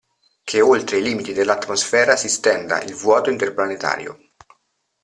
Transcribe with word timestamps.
Che 0.43 0.61
oltre 0.61 0.97
i 0.97 1.03
limiti 1.03 1.31
dell'atmosfera 1.31 2.15
si 2.15 2.27
stenda 2.27 2.81
il 2.81 2.95
vuoto 2.95 3.29
interplanetario. 3.29 4.31